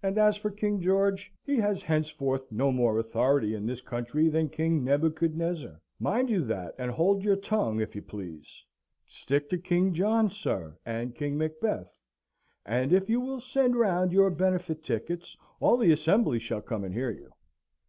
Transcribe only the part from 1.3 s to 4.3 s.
he has henceforth no more authority in this country